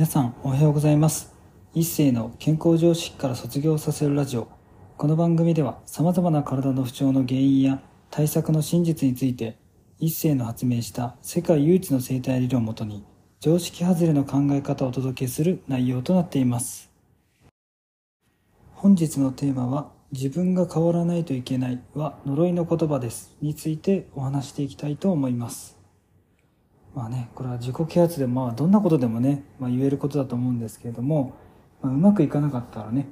[0.00, 1.34] 皆さんおはようございます。
[1.74, 4.48] 一世の健康常識から卒業させるラジオ。
[4.96, 9.58] この番組では様々な体の不調の原因や対策の真実について
[9.98, 13.04] 一世の発明した世界唯一の生態理論をもとに
[13.40, 16.90] 常識外れの考え方をお届けする内容となっています。
[18.72, 23.36] 本日のテーマは自分が変わらないといけないは呪いの言葉です。
[23.42, 25.79] についてお話していきたいと思います。
[26.94, 31.36] まあね、これは自己啓発でまあどんなことでもね、まあ、言えることだと思うんですけれども、
[31.82, 33.08] まあ、うまくいかなかったらね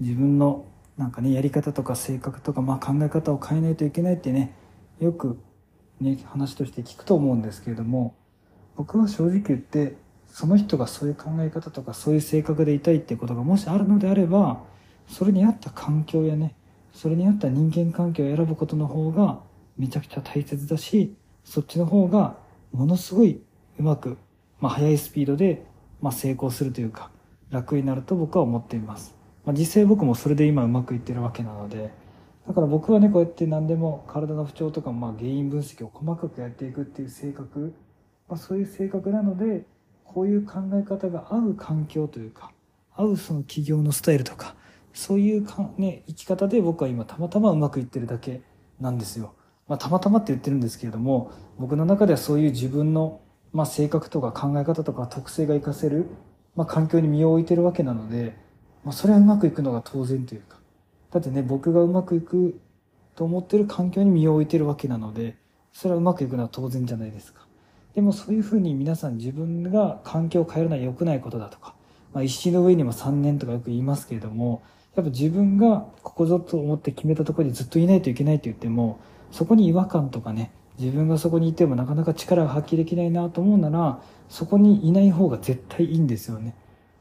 [0.00, 0.66] 自分の
[0.98, 4.54] なんかねやり方とか性格とか、まあ、考え方を変えないといけないってね
[5.00, 5.38] よく
[6.00, 8.14] ね話として聞くと思うんですけれども
[8.76, 9.96] 僕は正直言って
[10.28, 14.62] その人がそういう考え方とかそういう性格でいたいっていうことがもしあるのであれば
[15.08, 16.54] それに合った環境やね
[16.92, 19.40] それに合った人間関係を選ぶことの方が
[19.78, 22.36] めちゃくちゃ大切だしそっちの方が
[22.72, 23.40] ものすごい
[23.78, 24.16] うまく、
[24.60, 25.64] まあ、速いスピードで、
[26.00, 27.10] まあ、成功するというか
[27.50, 31.90] 楽になると僕は思っています、まあ、実際僕もそれで今うまくいってるわけなので
[32.46, 37.74] だから僕はねこうやって何でも体の不調とか、まあ、原因分析を細かくやっていくっていう性格、
[38.28, 39.64] まあ、そういう性格なので
[40.04, 42.50] こういう考え方が合う環境というか
[42.94, 44.54] 合うその企業のスタイルとか
[44.92, 48.42] そういうか、ね、生き方で僕は今たまたまうまくいってるだけ
[48.80, 49.34] なんですよ。
[49.72, 53.22] まあ、たまたまって言ってるんですけれども僕の中ではそういう自分の、
[53.54, 56.08] まあ、性格とか考え方とか特性が活かせる、
[56.54, 58.36] まあ、環境に身を置いてるわけなので、
[58.84, 60.58] まあ、それはうまくいくのが当然というか。
[61.10, 62.60] だってね僕がうまくいく
[63.14, 65.38] と思ってる環境に身を置いてるわけなので
[65.72, 67.46] それはうまくいくのは当然じゃないですか。
[67.94, 71.74] でもそういうふうに皆さん自分が環境を変えるのは良くないことだとか、
[72.12, 74.62] まあ、石の上にも3年とかよく言いますけれども
[74.94, 79.00] やっぱ自分がここぞと思って決めたところにずっといないといけないと言っても
[79.30, 86.54] そこに違和感とかね自分がそこにいてもなかなか力が発揮できないなと思うならそこにいない方が絶対いいんですよね。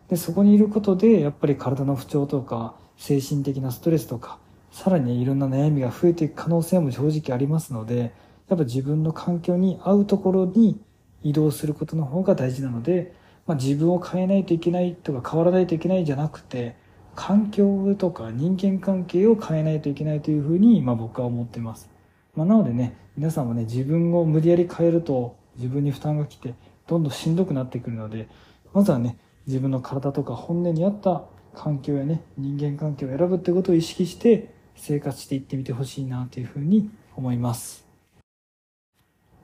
[0.09, 4.39] でそこにいることでやっぱり体の不調とか精神的なストレスとか
[4.71, 8.14] さらにいろんな悩みが増えていく可能性も正直ありますので
[8.49, 10.82] やっぱ自分の環境に合うところに
[11.23, 13.14] 移動することの方が大事なので、
[13.48, 16.76] まあ、自分を変えないといけないとか変わらないといけないじゃなくて
[17.16, 21.89] 環境とか人間関係を変えないといけないというふうに、まあ、僕は思ってます。
[22.36, 26.54] まあ、なのでね皆さんもね自分を無理やり変えると自分に負担が来て
[26.88, 28.30] どんどんしんどくなってくるので
[28.73, 29.17] まずはね
[29.48, 31.23] 自分の体とか本音に合った
[31.54, 37.86] 環境やね人間関係を選ぶってことを意識して生活していってみてほしいなというふうに思います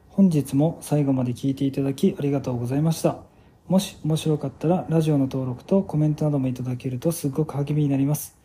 [0.10, 3.37] 本日も最後まで聞いていただきありがとうございました
[3.68, 8.38] もし面白かったらラジオの登録とコメントなどもいただけるとすっごく励みになります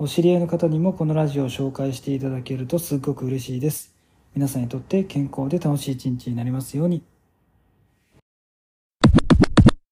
[0.00, 3.96] お知り合いの方にもこのラジオを紹介していただけるとすっごく嬉しいです。
[4.32, 7.02] 皆さんにとって健康で楽しい一日になりますように。